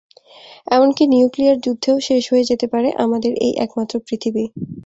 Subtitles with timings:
[0.67, 4.43] এমনকি নিউক্লিয়ার যুদ্ধেও শেষ হয়ে যেতে পারে আমাদের এই একমাত্র পৃথিবী।